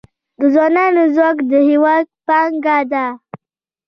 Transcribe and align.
د 0.39 0.41
ځوانانو 0.53 1.03
ځواک 1.15 1.37
د 1.51 1.53
هیواد 1.69 2.05
پانګه 2.27 2.77
ده 2.91 3.05